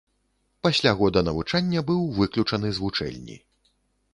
[0.67, 3.37] Пасля года навучання быў выключаны з вучэльні.